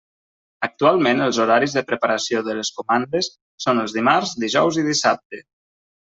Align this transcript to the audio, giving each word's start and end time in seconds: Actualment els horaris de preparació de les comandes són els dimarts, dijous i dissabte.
Actualment 0.67 1.19
els 1.25 1.39
horaris 1.43 1.75
de 1.79 1.83
preparació 1.91 2.41
de 2.49 2.55
les 2.61 2.71
comandes 2.79 3.29
són 3.67 3.83
els 3.85 3.93
dimarts, 3.99 4.33
dijous 4.45 4.81
i 4.85 4.91
dissabte. 4.93 5.43